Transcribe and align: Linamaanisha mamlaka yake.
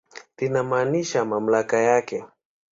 Linamaanisha 0.37 1.25
mamlaka 1.25 1.79
yake. 1.81 2.25